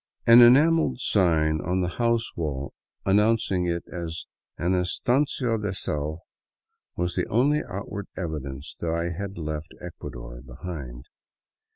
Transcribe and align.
An 0.25 0.39
enam 0.39 0.79
elled 0.79 0.99
sign 0.99 1.61
on 1.63 1.81
the 1.81 1.97
house 2.01 2.35
wall, 2.35 2.73
announcing 3.05 3.67
it 3.67 3.83
an" 3.85 4.01
Estanco 4.73 5.61
de 5.61 5.75
Sal," 5.75 6.23
was 6.95 7.13
the 7.13 7.27
only 7.27 7.61
outward 7.69 8.07
evidence 8.17 8.75
that 8.79 8.89
I 8.89 9.11
had 9.15 9.37
left 9.37 9.75
Ecuador 9.79 10.41
behind. 10.41 11.05